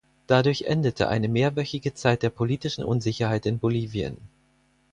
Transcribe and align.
Dadurch 0.25 0.63
endete 0.63 1.09
eine 1.09 1.27
mehrwöchige 1.27 1.93
Zeit 1.93 2.23
der 2.23 2.31
politischen 2.31 2.83
Unsicherheit 2.83 3.45
in 3.45 3.59
Bolivien. 3.59 4.17